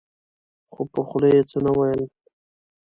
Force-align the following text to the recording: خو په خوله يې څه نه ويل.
خو 0.73 0.81
په 0.93 1.01
خوله 1.07 1.27
يې 1.35 1.41
څه 1.49 1.57
نه 1.65 1.71
ويل. 1.77 2.01